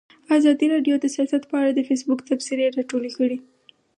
[0.37, 3.37] ازادي راډیو د سیاست په اړه د فیسبوک تبصرې راټولې کړي.